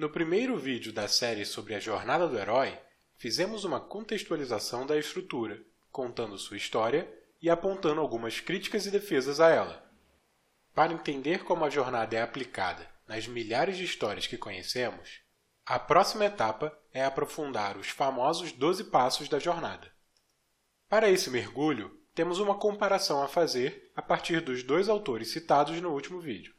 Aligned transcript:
No 0.00 0.08
primeiro 0.08 0.56
vídeo 0.56 0.94
da 0.94 1.06
série 1.06 1.44
sobre 1.44 1.74
a 1.74 1.78
jornada 1.78 2.26
do 2.26 2.38
herói, 2.38 2.74
fizemos 3.18 3.64
uma 3.64 3.78
contextualização 3.78 4.86
da 4.86 4.96
estrutura, 4.96 5.62
contando 5.92 6.38
sua 6.38 6.56
história 6.56 7.06
e 7.38 7.50
apontando 7.50 8.00
algumas 8.00 8.40
críticas 8.40 8.86
e 8.86 8.90
defesas 8.90 9.40
a 9.40 9.50
ela. 9.50 9.92
Para 10.74 10.94
entender 10.94 11.44
como 11.44 11.66
a 11.66 11.68
jornada 11.68 12.16
é 12.16 12.22
aplicada 12.22 12.88
nas 13.06 13.26
milhares 13.26 13.76
de 13.76 13.84
histórias 13.84 14.26
que 14.26 14.38
conhecemos, 14.38 15.20
a 15.66 15.78
próxima 15.78 16.24
etapa 16.24 16.74
é 16.94 17.04
aprofundar 17.04 17.76
os 17.76 17.90
famosos 17.90 18.52
12 18.52 18.84
passos 18.84 19.28
da 19.28 19.38
jornada. 19.38 19.92
Para 20.88 21.10
esse 21.10 21.28
mergulho, 21.28 21.94
temos 22.14 22.38
uma 22.38 22.58
comparação 22.58 23.22
a 23.22 23.28
fazer 23.28 23.92
a 23.94 24.00
partir 24.00 24.40
dos 24.40 24.62
dois 24.62 24.88
autores 24.88 25.28
citados 25.28 25.78
no 25.78 25.90
último 25.90 26.22
vídeo. 26.22 26.54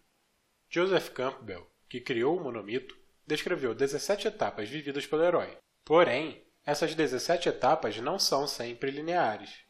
Joseph 0.69 1.09
Campbell, 1.09 1.67
que 1.89 1.99
criou 1.99 2.37
o 2.37 2.43
monomito, 2.43 3.00
descreveu 3.31 3.73
17 3.73 4.27
etapas 4.27 4.67
vividas 4.67 5.07
pelo 5.07 5.23
herói. 5.23 5.57
Porém, 5.85 6.45
essas 6.65 6.93
17 6.93 7.47
etapas 7.47 7.97
não 7.97 8.19
são 8.19 8.45
sempre 8.45 8.91
lineares. 8.91 9.61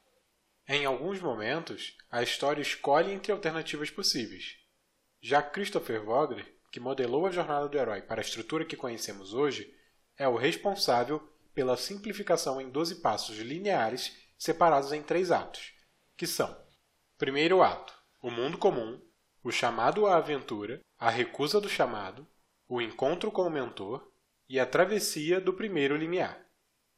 Em 0.67 0.83
alguns 0.85 1.21
momentos, 1.21 1.95
a 2.09 2.23
história 2.23 2.61
escolhe 2.61 3.11
entre 3.11 3.31
alternativas 3.31 3.91
possíveis. 3.91 4.57
Já 5.21 5.43
Christopher 5.43 6.03
Vogler, 6.03 6.51
que 6.71 6.79
modelou 6.79 7.27
a 7.27 7.31
jornada 7.31 7.67
do 7.67 7.77
herói 7.77 8.01
para 8.01 8.19
a 8.19 8.25
estrutura 8.25 8.65
que 8.65 8.75
conhecemos 8.75 9.31
hoje, 9.31 9.71
é 10.17 10.27
o 10.27 10.35
responsável 10.35 11.19
pela 11.53 11.77
simplificação 11.77 12.59
em 12.59 12.69
12 12.69 12.95
passos 12.95 13.37
lineares 13.37 14.17
separados 14.37 14.91
em 14.91 15.03
três 15.03 15.29
atos, 15.29 15.73
que 16.17 16.25
são: 16.25 16.57
primeiro 17.15 17.61
ato, 17.61 17.93
o 18.21 18.31
mundo 18.31 18.57
comum, 18.57 18.99
o 19.43 19.51
chamado 19.51 20.07
à 20.07 20.17
aventura, 20.17 20.81
a 20.97 21.09
recusa 21.11 21.61
do 21.61 21.69
chamado, 21.69 22.27
o 22.73 22.79
encontro 22.79 23.29
com 23.33 23.41
o 23.41 23.49
mentor 23.49 24.09
e 24.47 24.57
a 24.57 24.65
travessia 24.65 25.41
do 25.41 25.51
primeiro 25.51 25.97
limiar. 25.97 26.41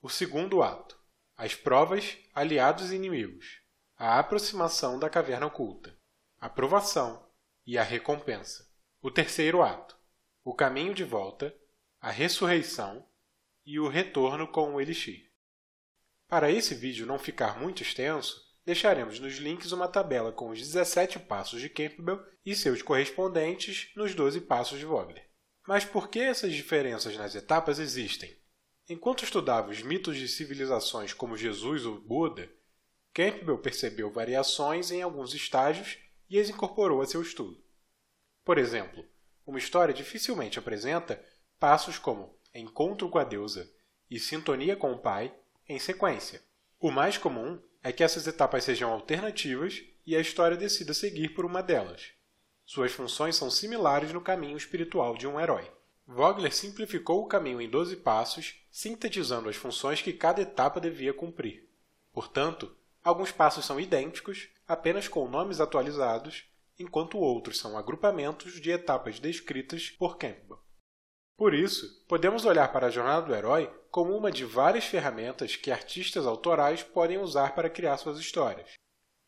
O 0.03 0.07
segundo 0.07 0.61
ato, 0.61 0.95
as 1.35 1.55
provas, 1.55 2.15
aliados 2.31 2.91
e 2.91 2.95
inimigos, 2.95 3.59
a 3.97 4.19
aproximação 4.19 4.99
da 4.99 5.09
caverna 5.09 5.47
oculta, 5.47 5.97
a 6.39 6.47
provação 6.47 7.27
e 7.65 7.75
a 7.75 7.81
recompensa. 7.81 8.69
O 9.01 9.09
terceiro 9.09 9.63
ato, 9.63 9.97
o 10.43 10.53
caminho 10.53 10.93
de 10.93 11.03
volta, 11.03 11.51
a 11.99 12.11
ressurreição 12.11 13.03
e 13.65 13.79
o 13.79 13.87
retorno 13.87 14.47
com 14.47 14.75
o 14.75 14.79
Elixir. 14.79 15.27
Para 16.27 16.51
esse 16.51 16.75
vídeo 16.75 17.07
não 17.07 17.17
ficar 17.17 17.59
muito 17.59 17.81
extenso, 17.81 18.39
deixaremos 18.63 19.19
nos 19.19 19.37
links 19.37 19.71
uma 19.71 19.87
tabela 19.87 20.31
com 20.31 20.51
os 20.51 20.59
17 20.59 21.17
passos 21.17 21.59
de 21.59 21.67
Campbell 21.67 22.23
e 22.45 22.53
seus 22.53 22.83
correspondentes 22.83 23.91
nos 23.95 24.13
12 24.13 24.41
passos 24.41 24.77
de 24.77 24.85
Vogler. 24.85 25.32
Mas 25.67 25.85
por 25.85 26.09
que 26.09 26.19
essas 26.19 26.53
diferenças 26.53 27.15
nas 27.17 27.35
etapas 27.35 27.79
existem? 27.79 28.37
Enquanto 28.89 29.23
estudava 29.23 29.71
os 29.71 29.81
mitos 29.81 30.17
de 30.17 30.27
civilizações 30.27 31.13
como 31.13 31.37
Jesus 31.37 31.85
ou 31.85 31.99
Buda, 31.99 32.51
Campbell 33.13 33.59
percebeu 33.59 34.11
variações 34.11 34.91
em 34.91 35.01
alguns 35.01 35.33
estágios 35.33 35.97
e 36.29 36.37
as 36.39 36.49
incorporou 36.49 37.01
a 37.01 37.05
seu 37.05 37.21
estudo. 37.21 37.63
Por 38.43 38.57
exemplo, 38.57 39.05
uma 39.45 39.57
história 39.57 39.93
dificilmente 39.93 40.59
apresenta 40.59 41.23
passos 41.59 41.97
como 41.97 42.37
encontro 42.53 43.07
com 43.09 43.17
a 43.17 43.23
deusa 43.23 43.71
e 44.09 44.19
sintonia 44.19 44.75
com 44.75 44.91
o 44.91 44.99
pai 44.99 45.33
em 45.67 45.79
sequência. 45.79 46.41
O 46.79 46.91
mais 46.91 47.17
comum 47.17 47.61
é 47.81 47.91
que 47.91 48.03
essas 48.03 48.27
etapas 48.27 48.65
sejam 48.65 48.91
alternativas 48.91 49.81
e 50.05 50.15
a 50.15 50.19
história 50.19 50.57
decida 50.57 50.93
seguir 50.93 51.29
por 51.29 51.45
uma 51.45 51.63
delas. 51.63 52.11
Suas 52.65 52.91
funções 52.91 53.35
são 53.35 53.49
similares 53.49 54.13
no 54.13 54.21
caminho 54.21 54.57
espiritual 54.57 55.15
de 55.15 55.27
um 55.27 55.39
herói. 55.39 55.69
Vogler 56.05 56.53
simplificou 56.53 57.21
o 57.21 57.27
caminho 57.27 57.61
em 57.61 57.69
12 57.69 57.97
passos, 57.97 58.55
sintetizando 58.71 59.49
as 59.49 59.55
funções 59.55 60.01
que 60.01 60.13
cada 60.13 60.41
etapa 60.41 60.79
devia 60.79 61.13
cumprir. 61.13 61.69
Portanto, 62.11 62.75
alguns 63.03 63.31
passos 63.31 63.65
são 63.65 63.79
idênticos, 63.79 64.49
apenas 64.67 65.07
com 65.07 65.27
nomes 65.27 65.59
atualizados, 65.59 66.45
enquanto 66.77 67.17
outros 67.17 67.59
são 67.59 67.77
agrupamentos 67.77 68.59
de 68.59 68.71
etapas 68.71 69.19
descritas 69.19 69.89
por 69.89 70.17
Campbell. 70.17 70.59
Por 71.37 71.53
isso, 71.53 72.05
podemos 72.07 72.45
olhar 72.45 72.71
para 72.71 72.87
a 72.87 72.91
jornada 72.91 73.25
do 73.25 73.35
herói 73.35 73.71
como 73.89 74.15
uma 74.15 74.31
de 74.31 74.45
várias 74.45 74.85
ferramentas 74.85 75.55
que 75.55 75.71
artistas 75.71 76.25
autorais 76.25 76.83
podem 76.83 77.17
usar 77.17 77.55
para 77.55 77.69
criar 77.69 77.97
suas 77.97 78.19
histórias. 78.19 78.73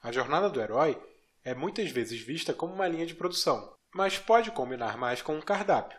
A 0.01 0.11
jornada 0.11 0.49
do 0.49 0.61
herói 0.61 1.01
é 1.45 1.53
muitas 1.53 1.91
vezes 1.91 2.19
vista 2.19 2.55
como 2.55 2.73
uma 2.73 2.87
linha 2.87 3.05
de 3.05 3.13
produção, 3.13 3.77
mas 3.93 4.17
pode 4.17 4.49
combinar 4.51 4.97
mais 4.97 5.21
com 5.21 5.35
um 5.37 5.41
cardápio. 5.41 5.97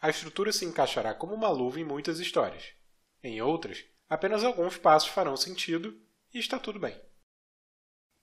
A 0.00 0.08
estrutura 0.08 0.50
se 0.52 0.64
encaixará 0.64 1.14
como 1.14 1.34
uma 1.34 1.50
luva 1.50 1.78
em 1.78 1.84
muitas 1.84 2.18
histórias. 2.18 2.72
Em 3.22 3.42
outras, 3.42 3.84
apenas 4.08 4.42
alguns 4.42 4.78
passos 4.78 5.10
farão 5.10 5.36
sentido 5.36 6.00
e 6.32 6.38
está 6.38 6.58
tudo 6.58 6.80
bem. 6.80 6.98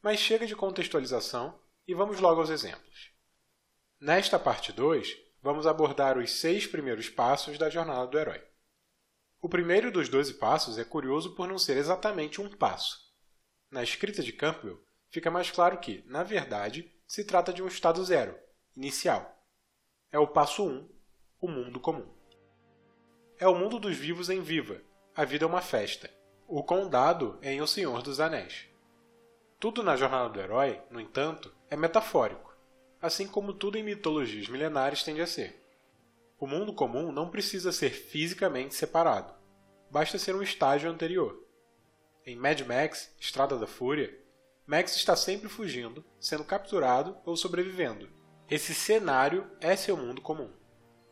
Mas 0.01 0.19
chega 0.19 0.47
de 0.47 0.55
contextualização 0.55 1.61
e 1.87 1.93
vamos 1.93 2.19
logo 2.19 2.41
aos 2.41 2.49
exemplos. 2.49 3.11
Nesta 3.99 4.39
parte 4.39 4.73
2, 4.73 5.15
vamos 5.43 5.67
abordar 5.67 6.17
os 6.17 6.31
seis 6.31 6.65
primeiros 6.65 7.07
passos 7.07 7.57
da 7.57 7.69
jornada 7.69 8.07
do 8.07 8.17
herói. 8.17 8.43
O 9.39 9.47
primeiro 9.47 9.91
dos 9.91 10.09
12 10.09 10.35
passos 10.35 10.79
é 10.79 10.83
curioso 10.83 11.35
por 11.35 11.47
não 11.47 11.59
ser 11.59 11.77
exatamente 11.77 12.41
um 12.41 12.49
passo. 12.49 12.97
Na 13.69 13.83
escrita 13.83 14.23
de 14.23 14.33
Campbell, 14.33 14.83
fica 15.13 15.29
mais 15.29 15.51
claro 15.51 15.77
que, 15.77 16.03
na 16.07 16.23
verdade, 16.23 16.91
se 17.05 17.23
trata 17.23 17.53
de 17.53 17.61
um 17.61 17.67
estado 17.67 18.03
zero, 18.03 18.35
inicial. 18.75 19.31
É 20.11 20.17
o 20.17 20.27
passo 20.27 20.65
1, 20.65 20.69
um, 20.69 20.89
o 21.39 21.47
mundo 21.47 21.79
comum. 21.79 22.11
É 23.37 23.47
o 23.47 23.53
mundo 23.53 23.79
dos 23.79 23.95
vivos 23.95 24.31
em 24.31 24.41
Viva, 24.41 24.81
a 25.15 25.23
vida 25.23 25.45
é 25.45 25.47
uma 25.47 25.61
festa. 25.61 26.09
O 26.47 26.63
condado 26.63 27.37
é 27.43 27.53
em 27.53 27.61
O 27.61 27.67
Senhor 27.67 28.01
dos 28.01 28.19
Anéis. 28.19 28.67
Tudo 29.59 29.83
na 29.83 29.95
jornada 29.95 30.29
do 30.29 30.39
herói, 30.39 30.81
no 30.89 30.99
entanto, 30.99 31.53
é 31.69 31.75
metafórico, 31.75 32.57
assim 32.99 33.27
como 33.27 33.53
tudo 33.53 33.77
em 33.77 33.83
mitologias 33.83 34.49
milenares 34.49 35.03
tende 35.03 35.21
a 35.21 35.27
ser. 35.27 35.63
O 36.39 36.47
mundo 36.47 36.73
comum 36.73 37.11
não 37.11 37.29
precisa 37.29 37.71
ser 37.71 37.91
fisicamente 37.91 38.73
separado, 38.73 39.31
basta 39.91 40.17
ser 40.17 40.35
um 40.35 40.41
estágio 40.41 40.89
anterior. 40.89 41.39
Em 42.25 42.35
Mad 42.35 42.61
Max, 42.61 43.13
Estrada 43.19 43.57
da 43.59 43.67
Fúria, 43.67 44.22
Max 44.65 44.95
está 44.95 45.13
sempre 45.13 45.49
fugindo, 45.49 46.05
sendo 46.17 46.45
capturado 46.45 47.17
ou 47.25 47.35
sobrevivendo. 47.35 48.09
Esse 48.49 48.73
cenário 48.73 49.45
é 49.59 49.75
seu 49.75 49.97
mundo 49.97 50.21
comum. 50.21 50.49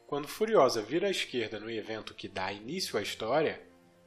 Quando 0.07 0.27
Furiosa 0.27 0.81
vira 0.81 1.07
à 1.07 1.11
esquerda 1.11 1.59
no 1.59 1.69
evento 1.69 2.13
que 2.13 2.29
dá 2.29 2.51
início 2.51 2.97
à 2.97 3.01
história, 3.01 3.61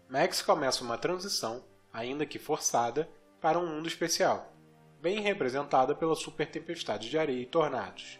Max 0.09 0.41
começa 0.41 0.83
uma 0.83 0.97
transição, 0.97 1.63
ainda 1.93 2.25
que 2.25 2.39
forçada, 2.39 3.07
para 3.39 3.59
um 3.59 3.67
mundo 3.67 3.87
especial, 3.87 4.55
bem 4.99 5.21
representada 5.21 5.95
pela 5.95 6.15
super 6.15 6.51
tempestade 6.51 7.11
de 7.11 7.19
areia 7.19 7.43
e 7.43 7.47
tornados. 7.47 8.19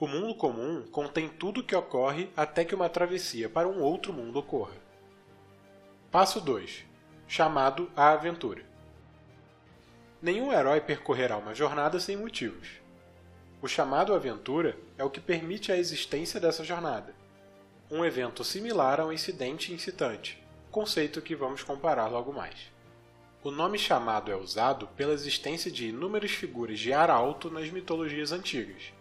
O 0.00 0.06
mundo 0.08 0.34
comum 0.34 0.86
contém 0.90 1.28
tudo 1.28 1.60
o 1.60 1.64
que 1.64 1.76
ocorre 1.76 2.30
até 2.34 2.64
que 2.64 2.74
uma 2.74 2.88
travessia 2.88 3.50
para 3.50 3.68
um 3.68 3.82
outro 3.82 4.14
mundo 4.14 4.38
ocorra. 4.38 4.76
Passo 6.10 6.40
2 6.40 6.86
Chamado 7.28 7.90
à 7.94 8.12
aventura. 8.12 8.71
Nenhum 10.22 10.52
herói 10.52 10.80
percorrerá 10.80 11.36
uma 11.36 11.52
jornada 11.52 11.98
sem 11.98 12.16
motivos. 12.16 12.80
O 13.60 13.66
chamado 13.66 14.14
aventura 14.14 14.78
é 14.96 15.02
o 15.02 15.10
que 15.10 15.20
permite 15.20 15.72
a 15.72 15.76
existência 15.76 16.38
dessa 16.38 16.62
jornada. 16.62 17.12
Um 17.90 18.04
evento 18.04 18.44
similar 18.44 19.00
a 19.00 19.06
um 19.06 19.12
incidente 19.12 19.72
incitante, 19.72 20.40
conceito 20.70 21.20
que 21.20 21.34
vamos 21.34 21.64
comparar 21.64 22.06
logo 22.06 22.32
mais. 22.32 22.70
O 23.42 23.50
nome 23.50 23.76
chamado 23.76 24.30
é 24.30 24.36
usado 24.36 24.86
pela 24.96 25.12
existência 25.12 25.72
de 25.72 25.88
inúmeras 25.88 26.30
figuras 26.30 26.78
de 26.78 26.92
arauto 26.92 27.50
nas 27.50 27.68
mitologias 27.68 28.30
antigas. 28.30 28.92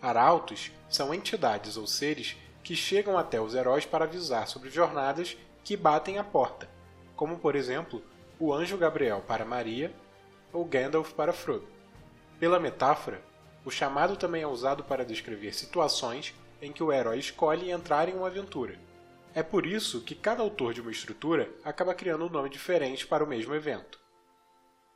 Arautos 0.00 0.72
são 0.88 1.12
entidades 1.12 1.76
ou 1.76 1.86
seres 1.86 2.38
que 2.64 2.74
chegam 2.74 3.18
até 3.18 3.38
os 3.38 3.54
heróis 3.54 3.84
para 3.84 4.06
avisar 4.06 4.48
sobre 4.48 4.70
jornadas 4.70 5.36
que 5.62 5.76
batem 5.76 6.16
à 6.16 6.24
porta, 6.24 6.70
como 7.14 7.38
por 7.38 7.54
exemplo 7.54 8.02
o 8.38 8.50
anjo 8.50 8.78
Gabriel 8.78 9.22
para 9.28 9.44
Maria 9.44 9.92
ou 10.52 10.64
Gandalf 10.64 11.12
para 11.12 11.32
Frodo. 11.32 11.66
Pela 12.38 12.60
metáfora, 12.60 13.22
o 13.64 13.70
chamado 13.70 14.16
também 14.16 14.42
é 14.42 14.46
usado 14.46 14.82
para 14.84 15.04
descrever 15.04 15.54
situações 15.54 16.34
em 16.60 16.72
que 16.72 16.82
o 16.82 16.92
herói 16.92 17.18
escolhe 17.18 17.70
entrar 17.70 18.08
em 18.08 18.14
uma 18.14 18.26
aventura. 18.26 18.78
É 19.34 19.42
por 19.42 19.66
isso 19.66 20.02
que 20.02 20.14
cada 20.14 20.42
autor 20.42 20.74
de 20.74 20.80
uma 20.80 20.90
estrutura 20.90 21.50
acaba 21.64 21.94
criando 21.94 22.26
um 22.26 22.28
nome 22.28 22.50
diferente 22.50 23.06
para 23.06 23.24
o 23.24 23.26
mesmo 23.26 23.54
evento. 23.54 23.98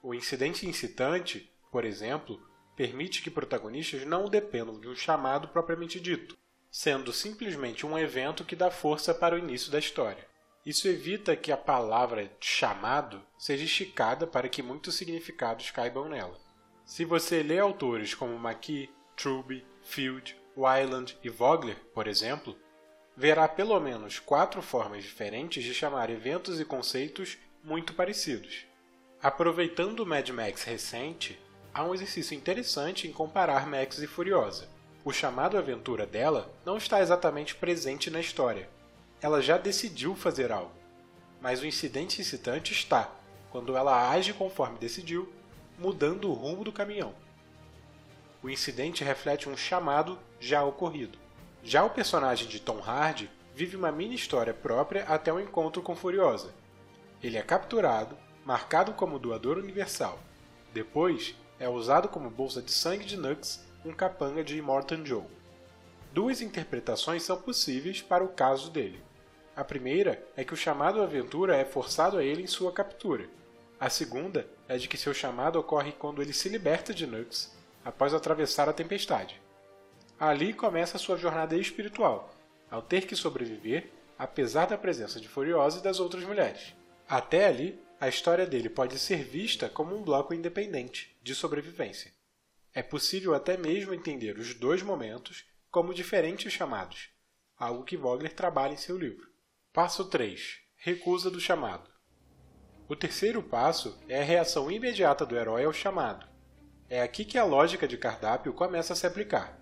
O 0.02 0.12
incidente 0.14 0.68
incitante, 0.68 1.50
por 1.72 1.84
exemplo, 1.84 2.40
permite 2.76 3.22
que 3.22 3.30
protagonistas 3.30 4.04
não 4.04 4.28
dependam 4.28 4.78
de 4.78 4.88
um 4.88 4.94
chamado 4.94 5.48
propriamente 5.48 5.98
dito, 5.98 6.36
sendo 6.70 7.12
simplesmente 7.12 7.86
um 7.86 7.98
evento 7.98 8.44
que 8.44 8.54
dá 8.54 8.70
força 8.70 9.14
para 9.14 9.34
o 9.34 9.38
início 9.38 9.72
da 9.72 9.78
história. 9.78 10.26
Isso 10.66 10.88
evita 10.88 11.36
que 11.36 11.52
a 11.52 11.56
palavra 11.56 12.28
chamado 12.40 13.22
seja 13.38 13.62
esticada 13.62 14.26
para 14.26 14.48
que 14.48 14.64
muitos 14.64 14.96
significados 14.96 15.70
caibam 15.70 16.08
nela. 16.08 16.36
Se 16.84 17.04
você 17.04 17.40
lê 17.40 17.60
autores 17.60 18.14
como 18.14 18.36
McKee, 18.36 18.90
Truby, 19.14 19.64
Field, 19.84 20.36
Wyland 20.56 21.16
e 21.22 21.28
Vogler, 21.28 21.76
por 21.94 22.08
exemplo, 22.08 22.58
verá 23.16 23.46
pelo 23.46 23.78
menos 23.78 24.18
quatro 24.18 24.60
formas 24.60 25.04
diferentes 25.04 25.62
de 25.62 25.72
chamar 25.72 26.10
eventos 26.10 26.60
e 26.60 26.64
conceitos 26.64 27.38
muito 27.62 27.94
parecidos. 27.94 28.66
Aproveitando 29.22 30.00
o 30.00 30.06
Mad 30.06 30.28
Max 30.30 30.64
recente, 30.64 31.38
há 31.72 31.84
um 31.84 31.94
exercício 31.94 32.36
interessante 32.36 33.06
em 33.06 33.12
comparar 33.12 33.68
Max 33.68 33.98
e 33.98 34.06
Furiosa. 34.08 34.68
O 35.04 35.12
chamado 35.12 35.56
aventura 35.56 36.04
dela 36.04 36.52
não 36.64 36.76
está 36.76 37.00
exatamente 37.00 37.54
presente 37.54 38.10
na 38.10 38.18
história. 38.18 38.68
Ela 39.20 39.40
já 39.40 39.56
decidiu 39.56 40.14
fazer 40.14 40.52
algo, 40.52 40.72
mas 41.40 41.62
o 41.62 41.66
incidente 41.66 42.20
incitante 42.20 42.72
está, 42.72 43.10
quando 43.50 43.76
ela 43.76 44.10
age 44.10 44.32
conforme 44.32 44.78
decidiu, 44.78 45.32
mudando 45.78 46.28
o 46.28 46.34
rumo 46.34 46.64
do 46.64 46.72
caminhão. 46.72 47.14
O 48.42 48.50
incidente 48.50 49.02
reflete 49.02 49.48
um 49.48 49.56
chamado 49.56 50.18
já 50.38 50.62
ocorrido. 50.62 51.18
Já 51.62 51.82
o 51.82 51.90
personagem 51.90 52.46
de 52.46 52.60
Tom 52.60 52.80
Hardy 52.80 53.30
vive 53.54 53.76
uma 53.76 53.90
mini 53.90 54.14
história 54.14 54.52
própria 54.52 55.04
até 55.04 55.32
o 55.32 55.40
encontro 55.40 55.82
com 55.82 55.96
Furiosa. 55.96 56.54
Ele 57.22 57.38
é 57.38 57.42
capturado, 57.42 58.16
marcado 58.44 58.92
como 58.92 59.18
doador 59.18 59.56
universal. 59.56 60.18
Depois, 60.72 61.34
é 61.58 61.68
usado 61.68 62.08
como 62.08 62.30
bolsa 62.30 62.60
de 62.60 62.70
sangue 62.70 63.06
de 63.06 63.16
Nux, 63.16 63.64
um 63.84 63.92
capanga 63.92 64.44
de 64.44 64.58
Immortan 64.58 65.04
Joe. 65.04 65.24
Duas 66.12 66.40
interpretações 66.40 67.22
são 67.22 67.40
possíveis 67.40 68.02
para 68.02 68.22
o 68.22 68.28
caso 68.28 68.70
dele. 68.70 69.02
A 69.56 69.64
primeira 69.64 70.22
é 70.36 70.44
que 70.44 70.52
o 70.52 70.56
chamado 70.56 71.00
aventura 71.00 71.56
é 71.56 71.64
forçado 71.64 72.18
a 72.18 72.22
ele 72.22 72.42
em 72.42 72.46
sua 72.46 72.70
captura. 72.70 73.26
A 73.80 73.88
segunda 73.88 74.46
é 74.68 74.76
de 74.76 74.86
que 74.86 74.98
seu 74.98 75.14
chamado 75.14 75.58
ocorre 75.58 75.92
quando 75.92 76.20
ele 76.20 76.34
se 76.34 76.50
liberta 76.50 76.92
de 76.92 77.06
Nux 77.06 77.56
após 77.82 78.12
atravessar 78.12 78.68
a 78.68 78.72
tempestade. 78.74 79.40
Ali 80.20 80.52
começa 80.52 80.98
sua 80.98 81.16
jornada 81.16 81.56
espiritual, 81.56 82.34
ao 82.70 82.82
ter 82.82 83.06
que 83.06 83.16
sobreviver 83.16 83.90
apesar 84.18 84.66
da 84.66 84.76
presença 84.76 85.18
de 85.18 85.28
Furiosa 85.28 85.78
e 85.78 85.82
das 85.82 86.00
outras 86.00 86.24
mulheres. 86.24 86.74
Até 87.08 87.46
ali, 87.46 87.80
a 87.98 88.08
história 88.08 88.46
dele 88.46 88.68
pode 88.68 88.98
ser 88.98 89.24
vista 89.24 89.70
como 89.70 89.96
um 89.96 90.02
bloco 90.02 90.34
independente 90.34 91.16
de 91.22 91.34
sobrevivência. 91.34 92.12
É 92.74 92.82
possível 92.82 93.34
até 93.34 93.56
mesmo 93.56 93.94
entender 93.94 94.38
os 94.38 94.52
dois 94.52 94.82
momentos 94.82 95.46
como 95.70 95.94
diferentes 95.94 96.52
chamados, 96.52 97.08
algo 97.58 97.84
que 97.84 97.96
Vogler 97.96 98.34
trabalha 98.34 98.74
em 98.74 98.78
seu 98.78 98.98
livro. 98.98 99.34
Passo 99.76 100.06
3. 100.06 100.62
Recusa 100.78 101.30
do 101.30 101.38
chamado. 101.38 101.90
O 102.88 102.96
terceiro 102.96 103.42
passo 103.42 103.94
é 104.08 104.22
a 104.22 104.24
reação 104.24 104.70
imediata 104.70 105.26
do 105.26 105.36
herói 105.36 105.66
ao 105.66 105.72
chamado. 105.74 106.26
É 106.88 107.02
aqui 107.02 107.26
que 107.26 107.36
a 107.36 107.44
lógica 107.44 107.86
de 107.86 107.98
cardápio 107.98 108.54
começa 108.54 108.94
a 108.94 108.96
se 108.96 109.06
aplicar. 109.06 109.60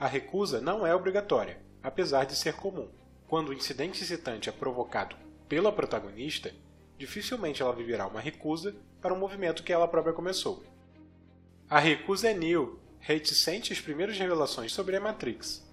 A 0.00 0.08
recusa 0.08 0.60
não 0.60 0.84
é 0.84 0.92
obrigatória, 0.92 1.60
apesar 1.80 2.24
de 2.24 2.34
ser 2.34 2.56
comum. 2.56 2.90
Quando 3.28 3.50
o 3.50 3.54
incidente 3.54 4.02
excitante 4.02 4.48
é 4.48 4.52
provocado 4.52 5.14
pela 5.48 5.70
protagonista, 5.70 6.52
dificilmente 6.98 7.62
ela 7.62 7.72
viverá 7.72 8.08
uma 8.08 8.18
recusa 8.18 8.74
para 9.00 9.14
um 9.14 9.18
movimento 9.20 9.62
que 9.62 9.72
ela 9.72 9.86
própria 9.86 10.12
começou. 10.12 10.64
A 11.70 11.78
recusa 11.78 12.30
é 12.30 12.34
Neo, 12.34 12.80
reticente 12.98 13.72
às 13.72 13.80
primeiras 13.80 14.18
revelações 14.18 14.72
sobre 14.72 14.96
a 14.96 15.00
Matrix. 15.00 15.64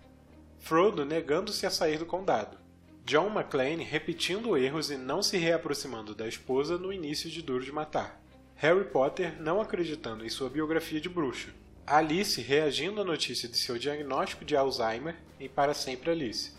Frodo 0.59 1.03
negando-se 1.03 1.65
a 1.65 1.71
sair 1.71 1.97
do 1.97 2.05
condado. 2.05 2.61
John 3.05 3.27
McClane 3.27 3.83
repetindo 3.83 4.57
erros 4.57 4.89
e 4.89 4.95
não 4.95 5.21
se 5.21 5.35
reaproximando 5.35 6.15
da 6.15 6.25
esposa 6.25 6.77
no 6.77 6.91
início 6.94 7.29
de 7.29 7.41
Duro 7.41 7.63
de 7.63 7.71
Matar. 7.71 8.21
Harry 8.55 8.85
Potter 8.85 9.41
não 9.41 9.59
acreditando 9.59 10.25
em 10.25 10.29
sua 10.29 10.50
biografia 10.50 11.01
de 11.01 11.09
bruxo. 11.09 11.53
Alice 11.85 12.39
reagindo 12.39 13.01
à 13.01 13.03
notícia 13.03 13.50
de 13.50 13.57
seu 13.57 13.77
diagnóstico 13.77 14.45
de 14.45 14.55
Alzheimer 14.55 15.17
em 15.38 15.50
Para 15.50 15.73
Sempre 15.73 16.11
Alice. 16.11 16.53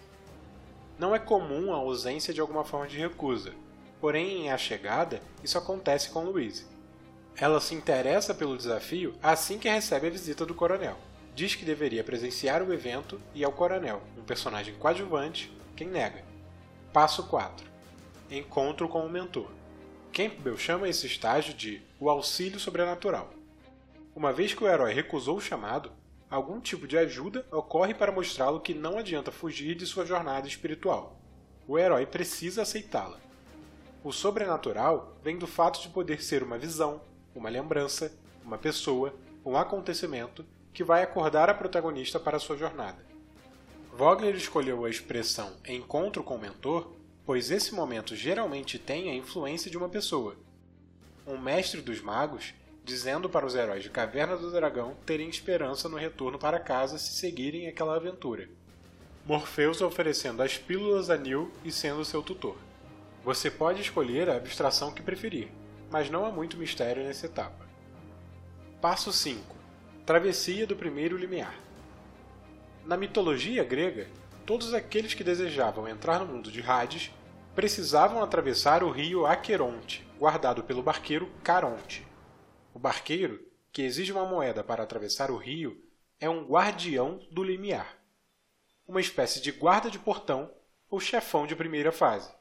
Não 0.98 1.14
é 1.14 1.18
comum 1.18 1.72
a 1.72 1.76
ausência 1.76 2.34
de 2.34 2.42
alguma 2.42 2.62
forma 2.62 2.86
de 2.86 2.98
recusa, 2.98 3.54
porém 3.98 4.42
em 4.42 4.50
A 4.50 4.58
Chegada 4.58 5.22
isso 5.42 5.56
acontece 5.56 6.10
com 6.10 6.24
Louise. 6.24 6.66
Ela 7.36 7.58
se 7.58 7.74
interessa 7.74 8.34
pelo 8.34 8.58
desafio 8.58 9.14
assim 9.22 9.58
que 9.58 9.66
recebe 9.66 10.08
a 10.08 10.10
visita 10.10 10.44
do 10.44 10.54
coronel. 10.54 10.98
Diz 11.34 11.54
que 11.54 11.64
deveria 11.64 12.04
presenciar 12.04 12.62
o 12.62 12.70
evento 12.70 13.18
e 13.34 13.42
é 13.42 13.48
o 13.48 13.52
coronel, 13.52 14.02
um 14.18 14.22
personagem 14.22 14.74
coadjuvante, 14.74 15.50
quem 15.74 15.88
nega. 15.88 16.33
Passo 16.94 17.24
4. 17.24 17.66
Encontro 18.30 18.88
com 18.88 19.04
o 19.04 19.10
mentor. 19.10 19.50
Campbell 20.12 20.56
chama 20.56 20.88
esse 20.88 21.08
estágio 21.08 21.52
de 21.52 21.82
o 21.98 22.08
auxílio 22.08 22.60
sobrenatural. 22.60 23.34
Uma 24.14 24.32
vez 24.32 24.54
que 24.54 24.62
o 24.62 24.68
herói 24.68 24.94
recusou 24.94 25.38
o 25.38 25.40
chamado, 25.40 25.90
algum 26.30 26.60
tipo 26.60 26.86
de 26.86 26.96
ajuda 26.96 27.44
ocorre 27.50 27.94
para 27.94 28.12
mostrá-lo 28.12 28.60
que 28.60 28.72
não 28.72 28.96
adianta 28.96 29.32
fugir 29.32 29.74
de 29.74 29.84
sua 29.86 30.06
jornada 30.06 30.46
espiritual. 30.46 31.18
O 31.66 31.76
herói 31.76 32.06
precisa 32.06 32.62
aceitá-la. 32.62 33.18
O 34.04 34.12
sobrenatural 34.12 35.16
vem 35.20 35.36
do 35.36 35.48
fato 35.48 35.82
de 35.82 35.88
poder 35.88 36.22
ser 36.22 36.44
uma 36.44 36.58
visão, 36.58 37.00
uma 37.34 37.50
lembrança, 37.50 38.16
uma 38.44 38.56
pessoa, 38.56 39.12
um 39.44 39.56
acontecimento 39.56 40.46
que 40.72 40.84
vai 40.84 41.02
acordar 41.02 41.50
a 41.50 41.54
protagonista 41.54 42.20
para 42.20 42.38
sua 42.38 42.56
jornada. 42.56 43.13
Vogler 43.96 44.34
escolheu 44.34 44.84
a 44.84 44.90
expressão 44.90 45.52
encontro 45.68 46.24
com 46.24 46.34
o 46.34 46.40
mentor, 46.40 46.90
pois 47.24 47.52
esse 47.52 47.72
momento 47.72 48.16
geralmente 48.16 48.76
tem 48.76 49.08
a 49.08 49.14
influência 49.14 49.70
de 49.70 49.78
uma 49.78 49.88
pessoa. 49.88 50.34
Um 51.24 51.38
mestre 51.38 51.80
dos 51.80 52.00
magos 52.00 52.54
dizendo 52.84 53.30
para 53.30 53.46
os 53.46 53.54
heróis 53.54 53.84
de 53.84 53.90
Caverna 53.90 54.36
do 54.36 54.50
Dragão 54.50 54.96
terem 55.06 55.28
esperança 55.28 55.88
no 55.88 55.96
retorno 55.96 56.40
para 56.40 56.58
casa 56.58 56.98
se 56.98 57.12
seguirem 57.12 57.68
aquela 57.68 57.94
aventura. 57.94 58.48
Morpheus 59.24 59.80
oferecendo 59.80 60.42
as 60.42 60.58
pílulas 60.58 61.08
a 61.08 61.16
Neo 61.16 61.52
e 61.64 61.70
sendo 61.70 62.04
seu 62.04 62.20
tutor. 62.20 62.56
Você 63.24 63.48
pode 63.48 63.80
escolher 63.80 64.28
a 64.28 64.36
abstração 64.36 64.92
que 64.92 65.02
preferir, 65.02 65.50
mas 65.88 66.10
não 66.10 66.26
há 66.26 66.32
muito 66.32 66.56
mistério 66.56 67.04
nessa 67.04 67.26
etapa. 67.26 67.64
Passo 68.80 69.12
5 69.12 69.54
Travessia 70.04 70.66
do 70.66 70.74
primeiro 70.74 71.16
limiar. 71.16 71.54
Na 72.84 72.98
mitologia 72.98 73.64
grega, 73.64 74.10
todos 74.44 74.74
aqueles 74.74 75.14
que 75.14 75.24
desejavam 75.24 75.88
entrar 75.88 76.18
no 76.18 76.26
mundo 76.26 76.52
de 76.52 76.60
Hades 76.60 77.10
precisavam 77.54 78.22
atravessar 78.22 78.84
o 78.84 78.90
rio 78.90 79.24
Aqueronte, 79.24 80.06
guardado 80.18 80.62
pelo 80.62 80.82
barqueiro 80.82 81.32
Caronte. 81.42 82.06
O 82.74 82.78
barqueiro, 82.78 83.40
que 83.72 83.80
exige 83.80 84.12
uma 84.12 84.26
moeda 84.26 84.62
para 84.62 84.82
atravessar 84.82 85.30
o 85.30 85.36
rio, 85.38 85.82
é 86.20 86.28
um 86.28 86.44
guardião 86.44 87.26
do 87.30 87.42
limiar, 87.42 87.96
uma 88.86 89.00
espécie 89.00 89.40
de 89.40 89.50
guarda 89.50 89.90
de 89.90 89.98
portão 89.98 90.52
ou 90.90 91.00
chefão 91.00 91.46
de 91.46 91.56
primeira 91.56 91.90
fase. 91.90 92.34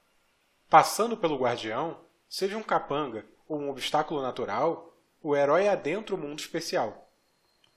Passando 0.69 1.15
pelo 1.15 1.38
guardião, 1.38 2.01
seja 2.27 2.57
um 2.57 2.63
capanga 2.63 3.25
ou 3.47 3.57
um 3.57 3.69
obstáculo 3.69 4.21
natural, 4.21 4.93
o 5.21 5.38
herói 5.38 5.69
adentra 5.69 6.13
o 6.13 6.17
mundo 6.17 6.39
especial. 6.39 7.09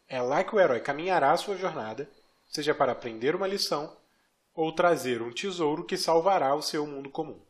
É 0.09 0.21
lá 0.21 0.43
que 0.43 0.55
o 0.55 0.59
herói 0.61 0.81
caminhará 0.81 1.37
sua 1.37 1.57
jornada, 1.57 2.11
seja 2.49 2.75
para 2.75 2.93
aprender 2.93 3.35
uma 3.35 3.47
lição 3.47 3.97
ou 4.55 4.73
trazer 4.73 5.21
um 5.23 5.33
tesouro 5.33 5.85
que 5.85 5.97
salvará 5.97 6.55
o 6.55 6.63
seu 6.63 6.87
mundo 6.87 7.11
comum. 7.11 7.41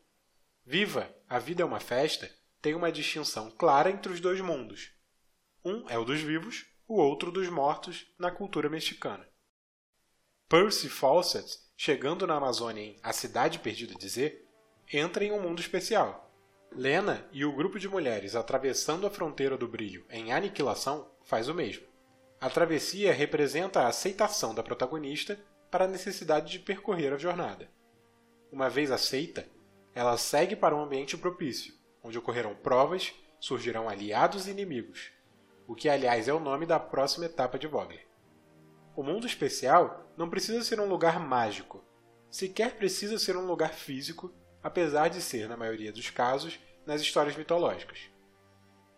Viva! 0.65 1.09
A 1.29 1.39
vida 1.39 1.61
é 1.61 1.65
uma 1.65 1.79
festa 1.79 2.29
tem 2.61 2.75
uma 2.75 2.91
distinção 2.91 3.51
clara 3.51 3.89
entre 3.89 4.11
os 4.11 4.19
dois 4.19 4.41
mundos. 4.41 4.91
Um 5.63 5.89
é 5.89 5.97
o 5.97 6.03
dos 6.03 6.19
vivos, 6.19 6.65
o 6.87 6.95
outro 6.95 7.31
dos 7.31 7.47
mortos 7.49 8.05
na 8.17 8.31
cultura 8.31 8.69
mexicana. 8.69 9.27
Percy 10.49 10.89
Fawcett, 10.89 11.59
chegando 11.75 12.25
na 12.25 12.35
Amazônia 12.35 12.83
em 12.83 12.99
A 13.03 13.13
Cidade 13.13 13.59
Perdida 13.59 13.93
Z, 14.05 14.45
entra 14.91 15.23
em 15.23 15.31
um 15.31 15.41
mundo 15.41 15.59
especial. 15.59 16.31
Lena 16.71 17.27
e 17.31 17.45
o 17.45 17.53
grupo 17.53 17.79
de 17.79 17.87
mulheres 17.87 18.35
atravessando 18.35 19.07
a 19.07 19.09
fronteira 19.09 19.57
do 19.57 19.67
brilho 19.67 20.05
em 20.09 20.33
Aniquilação 20.33 21.09
faz 21.23 21.47
o 21.47 21.53
mesmo. 21.53 21.85
A 22.39 22.49
travessia 22.49 23.13
representa 23.13 23.81
a 23.81 23.87
aceitação 23.87 24.53
da 24.53 24.61
protagonista 24.61 25.39
para 25.71 25.85
a 25.85 25.87
necessidade 25.87 26.51
de 26.51 26.59
percorrer 26.59 27.11
a 27.11 27.17
jornada. 27.17 27.69
Uma 28.51 28.69
vez 28.69 28.91
aceita, 28.91 29.47
ela 29.93 30.15
segue 30.17 30.55
para 30.55 30.75
um 30.75 30.83
ambiente 30.83 31.17
propício, 31.17 31.73
onde 32.03 32.17
ocorrerão 32.17 32.55
provas, 32.55 33.13
surgirão 33.39 33.89
aliados 33.89 34.47
e 34.47 34.51
inimigos, 34.51 35.11
o 35.67 35.75
que 35.75 35.89
aliás 35.89 36.27
é 36.27 36.33
o 36.33 36.39
nome 36.39 36.65
da 36.65 36.79
próxima 36.79 37.25
etapa 37.25 37.57
de 37.57 37.67
Vogler. 37.67 38.07
O 38.95 39.01
mundo 39.01 39.25
especial 39.25 40.11
não 40.15 40.29
precisa 40.29 40.63
ser 40.63 40.79
um 40.79 40.87
lugar 40.87 41.19
mágico, 41.19 41.83
sequer 42.29 42.75
precisa 42.75 43.17
ser 43.17 43.35
um 43.35 43.45
lugar 43.45 43.73
físico 43.73 44.33
apesar 44.61 45.07
de 45.07 45.21
ser, 45.21 45.47
na 45.47 45.55
maioria 45.57 45.91
dos 45.91 46.09
casos, 46.09 46.59
nas 46.85 47.01
histórias 47.01 47.35
mitológicas. 47.35 48.09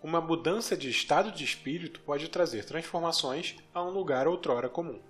Uma 0.02 0.22
mudança 0.22 0.78
de 0.78 0.90
estado 0.90 1.30
de 1.30 1.44
espírito 1.44 2.00
pode 2.00 2.30
trazer 2.30 2.64
transformações 2.64 3.58
a 3.74 3.84
um 3.84 3.90
lugar 3.90 4.30
outrora 4.30 4.70
comum. 4.70 5.02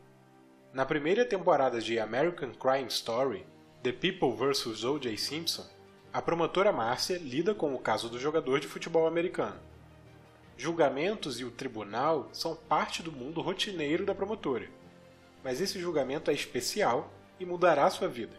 Na 0.73 0.83
primeira 0.83 1.23
temporada 1.23 1.79
de 1.79 1.99
American 1.99 2.51
Crime 2.55 2.87
Story, 2.87 3.45
The 3.83 3.91
People 3.91 4.35
vs. 4.35 4.83
O.J. 4.83 5.15
Simpson, 5.15 5.63
a 6.11 6.23
promotora 6.23 6.71
Márcia 6.71 7.19
lida 7.19 7.53
com 7.53 7.75
o 7.75 7.79
caso 7.79 8.09
do 8.09 8.17
jogador 8.17 8.59
de 8.59 8.65
futebol 8.65 9.05
americano. 9.05 9.59
Julgamentos 10.57 11.39
e 11.39 11.45
o 11.45 11.51
tribunal 11.51 12.27
são 12.33 12.55
parte 12.55 13.03
do 13.03 13.11
mundo 13.11 13.41
rotineiro 13.41 14.07
da 14.07 14.15
promotora, 14.15 14.67
mas 15.43 15.61
esse 15.61 15.79
julgamento 15.79 16.31
é 16.31 16.33
especial 16.33 17.13
e 17.39 17.45
mudará 17.45 17.87
sua 17.91 18.07
vida. 18.07 18.35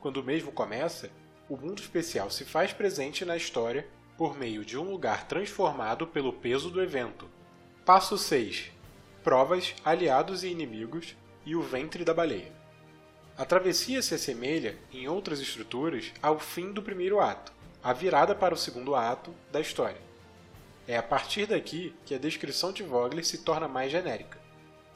quando 0.00 0.18
o 0.18 0.22
mesmo 0.22 0.52
começa, 0.52 1.10
o 1.48 1.56
mundo 1.56 1.80
especial 1.80 2.30
se 2.30 2.44
faz 2.44 2.72
presente 2.72 3.24
na 3.24 3.36
história 3.36 3.88
por 4.16 4.36
meio 4.36 4.64
de 4.64 4.78
um 4.78 4.90
lugar 4.90 5.26
transformado 5.26 6.06
pelo 6.06 6.32
peso 6.32 6.70
do 6.70 6.82
evento. 6.82 7.28
Passo 7.84 8.16
6. 8.16 8.70
Provas, 9.22 9.74
aliados 9.84 10.44
e 10.44 10.48
inimigos 10.48 11.16
e 11.44 11.56
o 11.56 11.62
ventre 11.62 12.04
da 12.04 12.14
baleia. 12.14 12.52
A 13.36 13.44
travessia 13.44 14.00
se 14.00 14.14
assemelha, 14.14 14.78
em 14.92 15.08
outras 15.08 15.40
estruturas, 15.40 16.12
ao 16.22 16.38
fim 16.38 16.72
do 16.72 16.82
primeiro 16.82 17.20
ato, 17.20 17.52
a 17.82 17.92
virada 17.92 18.34
para 18.34 18.54
o 18.54 18.58
segundo 18.58 18.94
ato 18.94 19.34
da 19.50 19.60
história. 19.60 20.00
É 20.86 20.96
a 20.96 21.02
partir 21.02 21.46
daqui 21.46 21.94
que 22.04 22.14
a 22.14 22.18
descrição 22.18 22.72
de 22.72 22.82
Vogler 22.82 23.24
se 23.24 23.38
torna 23.38 23.66
mais 23.66 23.90
genérica. 23.90 24.38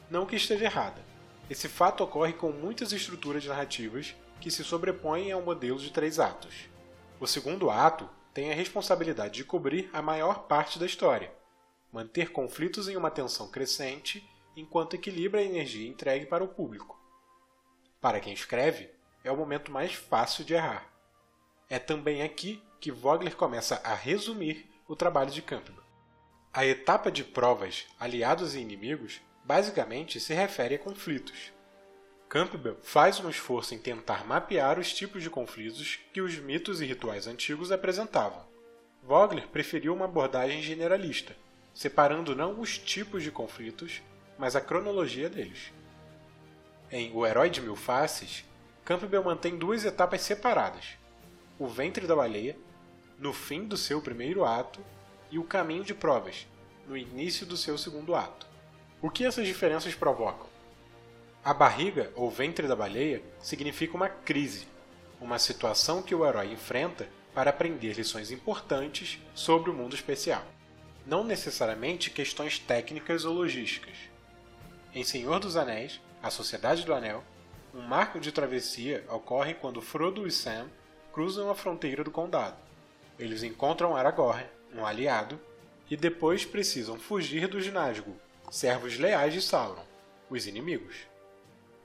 Não 0.09 0.25
que 0.25 0.37
esteja 0.37 0.67
errada. 0.67 1.03
Esse 1.51 1.67
fato 1.67 2.05
ocorre 2.05 2.33
com 2.33 2.53
muitas 2.53 2.93
estruturas 2.93 3.45
narrativas 3.45 4.15
que 4.41 4.51
se 4.51 4.63
sobrepõem 4.63 5.33
ao 5.33 5.43
modelo 5.43 5.79
de 5.79 5.91
três 5.91 6.21
atos. 6.21 6.69
O 7.19 7.27
segundo 7.27 7.71
ato 7.71 8.09
tem 8.33 8.53
a 8.53 8.55
responsabilidade 8.55 9.35
de 9.35 9.45
cobrir 9.45 9.91
a 9.93 10.01
maior 10.03 10.47
parte 10.47 10.79
da 10.79 10.87
história, 10.87 11.33
manter 11.93 12.31
conflitos 12.31 12.89
em 12.89 12.97
uma 12.97 13.11
tensão 13.11 13.49
crescente 13.49 14.29
enquanto 14.57 14.95
equilibra 14.95 15.41
a 15.41 15.45
energia 15.45 15.89
entregue 15.89 16.27
para 16.27 16.45
o 16.45 16.49
público. 16.49 16.99
Para 18.01 18.21
quem 18.21 18.33
escreve, 18.33 18.91
é 19.25 19.33
o 19.33 19.37
momento 19.37 19.73
mais 19.73 19.93
fácil 19.93 20.45
de 20.45 20.55
errar. 20.55 20.93
É 21.69 21.79
também 21.79 22.23
aqui 22.23 22.63
que 22.81 22.93
Vogler 22.93 23.37
começa 23.37 23.81
a 23.85 23.95
resumir 23.95 24.71
o 24.87 24.97
trabalho 24.97 25.31
de 25.31 25.43
Campbell. 25.43 25.83
A 26.53 26.65
etapa 26.65 27.11
de 27.11 27.23
provas, 27.23 27.87
aliados 27.99 28.55
e 28.55 28.61
inimigos 28.61 29.21
basicamente 29.45 30.21
se 30.21 30.33
refere 30.33 30.77
a 30.77 30.79
conflitos. 30.79 31.53
Campbell 32.29 32.77
faz 32.83 33.19
um 33.21 33.31
esforço 33.31 33.75
em 33.75 33.79
tentar 33.79 34.27
mapear 34.27 34.79
os 34.79 34.93
tipos 34.93 35.23
de 35.23 35.31
conflitos 35.31 35.99
que 36.13 36.21
os 36.21 36.37
mitos 36.37 36.83
e 36.83 36.85
rituais 36.85 37.27
antigos 37.27 37.73
apresentavam. 37.73 38.45
Vogler 39.03 39.49
preferiu 39.49 39.95
uma 39.95 40.05
abordagem 40.05 40.61
generalista, 40.61 41.35
separando 41.73 42.37
não 42.37 42.61
os 42.61 42.77
tipos 42.77 43.23
de 43.23 43.31
conflitos, 43.31 44.03
mas 44.39 44.55
a 44.55 44.61
cronologia 44.61 45.31
deles. 45.31 45.73
Em 46.91 47.11
O 47.15 47.27
Herói 47.27 47.49
de 47.49 47.63
Mil 47.63 47.75
Faces, 47.75 48.45
Campbell 48.85 49.25
mantém 49.25 49.57
duas 49.57 49.87
etapas 49.87 50.21
separadas: 50.21 50.99
o 51.59 51.67
ventre 51.67 52.07
da 52.07 52.15
baleia, 52.15 52.59
no 53.19 53.33
fim 53.33 53.65
do 53.65 53.77
seu 53.79 54.03
primeiro 54.03 54.45
ato, 54.45 54.85
e 55.31 55.39
o 55.39 55.45
caminho 55.45 55.83
de 55.83 55.95
provas, 55.95 56.47
no 56.87 56.95
início 56.95 57.47
do 57.47 57.57
seu 57.57 57.79
segundo 57.79 58.15
ato. 58.15 58.47
O 59.01 59.09
que 59.09 59.25
essas 59.25 59.47
diferenças 59.47 59.95
provocam? 59.95 60.58
A 61.45 61.54
barriga 61.54 62.12
ou 62.14 62.30
ventre 62.30 62.66
da 62.66 62.76
baleia 62.76 63.23
significa 63.40 63.97
uma 63.97 64.09
crise, 64.09 64.66
uma 65.21 65.38
situação 65.38 66.02
que 66.02 66.14
o 66.14 66.26
herói 66.26 66.52
enfrenta 66.52 67.09
para 67.35 67.50
aprender 67.50 67.95
lições 67.95 68.30
importantes 68.30 69.21
sobre 69.35 69.71
o 69.71 69.75
mundo 69.75 69.95
especial, 69.95 70.45
não 71.07 71.23
necessariamente 71.23 72.11
questões 72.11 72.59
técnicas 72.59 73.25
ou 73.25 73.33
logísticas. 73.33 73.97
Em 74.95 75.04
Senhor 75.04 75.38
dos 75.38 75.57
Anéis, 75.57 76.00
A 76.23 76.30
Sociedade 76.30 76.85
do 76.85 76.92
Anel, 76.92 77.23
um 77.73 77.80
marco 77.80 78.18
de 78.18 78.33
travessia 78.33 79.04
ocorre 79.09 79.54
quando 79.54 79.80
Frodo 79.80 80.26
e 80.26 80.30
Sam 80.30 80.68
cruzam 81.12 81.50
a 81.50 81.54
fronteira 81.54 82.02
do 82.02 82.11
condado. 82.11 82.57
Eles 83.18 83.42
encontram 83.42 83.97
Aragorn, 83.97 84.45
um 84.75 84.85
aliado, 84.85 85.40
e 85.90 85.97
depois 85.97 86.45
precisam 86.45 86.99
fugir 86.99 87.49
dos 87.49 87.66
Nazgûl, 87.68 88.16
servos 88.50 88.99
leais 88.99 89.33
de 89.33 89.40
Sauron, 89.40 89.85
os 90.28 90.47
inimigos. 90.47 90.97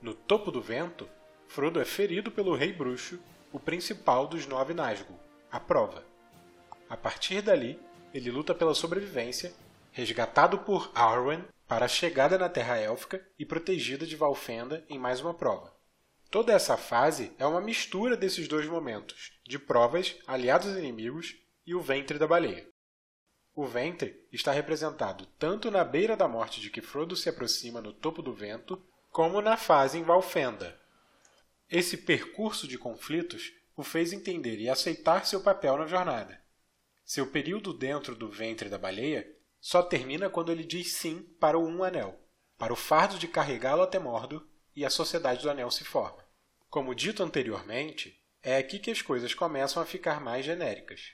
No 0.04 0.12
topo 0.12 0.50
do 0.50 0.60
vento, 0.60 1.08
Frodo 1.48 1.80
é 1.80 1.84
ferido 1.86 2.30
pelo 2.30 2.54
Rei 2.54 2.74
Bruxo, 2.74 3.18
o 3.50 3.58
principal 3.58 4.26
dos 4.26 4.46
nove 4.46 4.74
Nazgûl, 4.74 5.18
a 5.50 5.58
prova. 5.58 6.04
A 6.90 6.94
partir 6.94 7.40
dali, 7.40 7.80
ele 8.12 8.30
luta 8.30 8.54
pela 8.54 8.74
sobrevivência, 8.74 9.54
resgatado 9.92 10.58
por 10.58 10.92
Arwen 10.94 11.42
para 11.66 11.86
a 11.86 11.88
chegada 11.88 12.36
na 12.36 12.50
Terra 12.50 12.76
Élfica 12.76 13.26
e 13.38 13.46
protegida 13.46 14.04
de 14.04 14.14
Valfenda 14.14 14.84
em 14.90 14.98
mais 14.98 15.22
uma 15.22 15.32
prova. 15.32 15.74
Toda 16.30 16.52
essa 16.52 16.76
fase 16.76 17.32
é 17.38 17.46
uma 17.46 17.62
mistura 17.62 18.14
desses 18.14 18.46
dois 18.46 18.66
momentos, 18.66 19.40
de 19.42 19.58
provas, 19.58 20.18
aliados 20.26 20.76
inimigos 20.76 21.34
e 21.66 21.74
o 21.74 21.80
ventre 21.80 22.18
da 22.18 22.26
baleia. 22.26 22.68
O 23.54 23.64
ventre 23.64 24.22
está 24.30 24.52
representado 24.52 25.24
tanto 25.38 25.70
na 25.70 25.82
beira 25.82 26.14
da 26.14 26.28
morte 26.28 26.60
de 26.60 26.68
que 26.68 26.82
Frodo 26.82 27.16
se 27.16 27.30
aproxima 27.30 27.80
no 27.80 27.90
topo 27.90 28.20
do 28.20 28.34
vento, 28.34 28.84
como 29.14 29.40
na 29.40 29.56
fase 29.56 29.96
em 29.96 30.02
Valfenda. 30.02 30.76
Esse 31.70 31.96
percurso 31.96 32.66
de 32.66 32.76
conflitos 32.76 33.52
o 33.76 33.84
fez 33.84 34.12
entender 34.12 34.58
e 34.58 34.68
aceitar 34.68 35.24
seu 35.24 35.40
papel 35.40 35.78
na 35.78 35.86
jornada. 35.86 36.42
Seu 37.04 37.28
período 37.28 37.72
dentro 37.72 38.16
do 38.16 38.28
ventre 38.28 38.68
da 38.68 38.76
baleia 38.76 39.24
só 39.60 39.84
termina 39.84 40.28
quando 40.28 40.50
ele 40.50 40.64
diz 40.64 40.94
sim 40.94 41.22
para 41.38 41.56
o 41.56 41.64
Um 41.64 41.84
Anel, 41.84 42.18
para 42.58 42.72
o 42.72 42.76
fardo 42.76 43.16
de 43.16 43.28
carregá-lo 43.28 43.82
até 43.82 44.00
Mordor 44.00 44.44
e 44.74 44.84
a 44.84 44.90
Sociedade 44.90 45.42
do 45.42 45.48
Anel 45.48 45.70
se 45.70 45.84
forma. 45.84 46.26
Como 46.68 46.92
dito 46.92 47.22
anteriormente, 47.22 48.20
é 48.42 48.56
aqui 48.56 48.80
que 48.80 48.90
as 48.90 49.00
coisas 49.00 49.32
começam 49.32 49.80
a 49.80 49.86
ficar 49.86 50.20
mais 50.20 50.44
genéricas. 50.44 51.12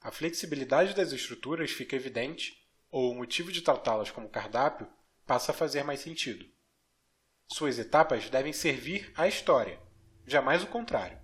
A 0.00 0.12
flexibilidade 0.12 0.94
das 0.94 1.10
estruturas 1.10 1.72
fica 1.72 1.96
evidente, 1.96 2.64
ou 2.88 3.10
o 3.10 3.16
motivo 3.16 3.50
de 3.50 3.62
tratá-las 3.62 4.12
como 4.12 4.28
cardápio 4.28 4.86
passa 5.26 5.50
a 5.50 5.54
fazer 5.54 5.82
mais 5.82 5.98
sentido. 5.98 6.46
Suas 7.52 7.78
etapas 7.78 8.30
devem 8.30 8.50
servir 8.50 9.12
à 9.14 9.28
história, 9.28 9.78
jamais 10.26 10.62
o 10.62 10.66
contrário. 10.68 11.18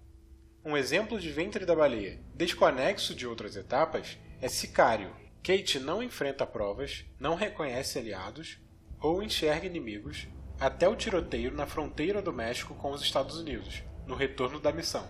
Um 0.62 0.76
exemplo 0.76 1.18
de 1.18 1.30
ventre 1.30 1.64
da 1.64 1.75
baleia 1.75 2.20
desconexo 2.35 3.14
de 3.14 3.26
outras 3.26 3.56
etapas 3.56 4.18
é 4.38 4.47
Sicário. 4.47 5.11
Kate 5.42 5.80
não 5.80 6.02
enfrenta 6.02 6.47
provas, 6.47 7.06
não 7.18 7.35
reconhece 7.35 7.99
aliados 7.99 8.58
ou 9.00 9.23
enxerga 9.23 9.64
inimigos 9.64 10.28
até 10.61 10.87
o 10.87 10.94
tiroteio 10.94 11.50
na 11.50 11.66
fronteira 11.66 12.20
do 12.20 12.30
México 12.30 12.75
com 12.75 12.90
os 12.90 13.00
Estados 13.00 13.38
Unidos, 13.38 13.82
no 14.06 14.14
retorno 14.14 14.61
da 14.61 14.70
missão. 14.70 15.08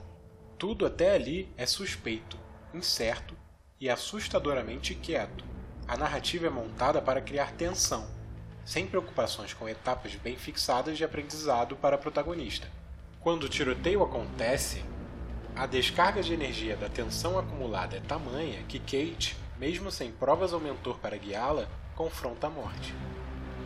Tudo 0.56 0.87
até 0.87 1.16
ali 1.16 1.52
é 1.56 1.66
suspeito, 1.66 2.38
incerto 2.72 3.37
e 3.80 3.90
assustadoramente 3.90 4.94
quieto. 4.94 5.44
A 5.88 5.96
narrativa 5.96 6.46
é 6.46 6.50
montada 6.50 7.02
para 7.02 7.20
criar 7.20 7.56
tensão, 7.56 8.08
sem 8.68 8.87
preocupações 8.87 9.54
com 9.54 9.66
etapas 9.66 10.14
bem 10.16 10.37
fixadas 10.37 10.98
de 10.98 11.02
aprendizado 11.02 11.75
para 11.75 11.96
a 11.96 11.98
protagonista. 11.98 12.68
Quando 13.18 13.44
o 13.44 13.48
tiroteio 13.48 14.02
acontece, 14.02 14.84
a 15.56 15.64
descarga 15.64 16.22
de 16.22 16.34
energia 16.34 16.76
da 16.76 16.87
tensão 16.87 17.38
acumulada 17.38 17.96
é 17.96 18.00
tamanha 18.00 18.62
que 18.64 18.78
Kate, 18.78 19.38
mesmo 19.56 19.90
sem 19.90 20.12
provas 20.12 20.52
ou 20.52 20.60
mentor 20.60 20.98
para 20.98 21.16
guiá-la, 21.16 21.66
confronta 21.96 22.48
a 22.48 22.50
morte. 22.50 22.94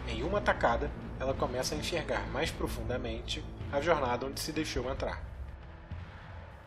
Em 0.06 0.23
uma 0.23 0.40
tacada, 0.40 0.88
ela 1.18 1.35
começa 1.35 1.75
a 1.75 1.78
enxergar 1.78 2.25
mais 2.28 2.52
profundamente 2.52 3.44
a 3.73 3.80
jornada 3.80 4.25
onde 4.25 4.38
se 4.38 4.52
deixou 4.52 4.88
entrar. 4.88 5.21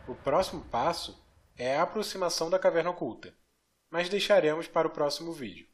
O 0.06 0.14
próximo 0.14 0.60
passo 0.60 1.18
é 1.56 1.78
a 1.78 1.84
aproximação 1.84 2.50
da 2.50 2.58
caverna 2.58 2.90
oculta, 2.90 3.32
mas 3.90 4.10
deixaremos 4.10 4.68
para 4.68 4.86
o 4.86 4.90
próximo 4.90 5.32
vídeo. 5.32 5.66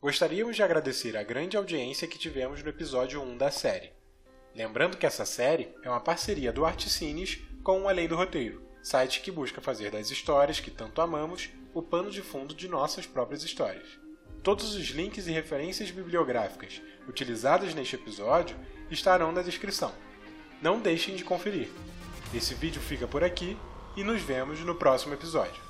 Gostaríamos 0.00 0.54
de 0.54 0.62
agradecer 0.62 1.16
a 1.16 1.24
grande 1.24 1.56
audiência 1.56 2.06
que 2.06 2.16
tivemos 2.16 2.62
no 2.62 2.68
episódio 2.68 3.20
1 3.20 3.36
da 3.36 3.50
série. 3.50 3.90
Lembrando 4.54 4.96
que 4.96 5.04
essa 5.04 5.26
série 5.26 5.74
é 5.82 5.90
uma 5.90 5.98
parceria 5.98 6.52
do 6.52 6.64
Articines 6.64 7.40
com 7.64 7.82
o 7.82 7.88
Além 7.88 8.06
do 8.06 8.14
Roteiro, 8.14 8.62
site 8.80 9.20
que 9.20 9.32
busca 9.32 9.60
fazer 9.60 9.90
das 9.90 10.08
histórias 10.08 10.60
que 10.60 10.70
tanto 10.70 11.00
amamos 11.00 11.50
o 11.74 11.82
pano 11.82 12.12
de 12.12 12.22
fundo 12.22 12.54
de 12.54 12.68
nossas 12.68 13.08
próprias 13.08 13.42
histórias. 13.42 13.98
Todos 14.40 14.76
os 14.76 14.86
links 14.90 15.26
e 15.26 15.32
referências 15.32 15.90
bibliográficas 15.90 16.80
utilizadas 17.08 17.74
neste 17.74 17.96
episódio 17.96 18.56
estarão 18.88 19.32
na 19.32 19.42
descrição. 19.42 19.92
Não 20.62 20.78
deixem 20.78 21.16
de 21.16 21.24
conferir. 21.24 21.70
Esse 22.32 22.54
vídeo 22.54 22.80
fica 22.80 23.08
por 23.08 23.24
aqui 23.24 23.58
e 23.96 24.04
nos 24.04 24.22
vemos 24.22 24.60
no 24.60 24.76
próximo 24.76 25.14
episódio. 25.14 25.67